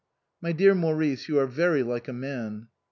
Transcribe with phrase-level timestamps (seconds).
[0.41, 2.69] "My dear Maurice, you are very like a man."